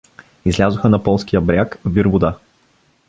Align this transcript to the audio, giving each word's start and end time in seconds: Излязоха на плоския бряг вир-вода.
Излязоха 0.45 0.89
на 0.89 1.03
плоския 1.03 1.41
бряг 1.41 1.77
вир-вода. 1.85 2.37